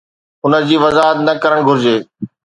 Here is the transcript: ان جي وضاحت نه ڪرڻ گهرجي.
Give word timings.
ان 0.45 0.53
جي 0.69 0.75
وضاحت 0.83 1.17
نه 1.27 1.33
ڪرڻ 1.43 1.59
گهرجي. 1.67 1.95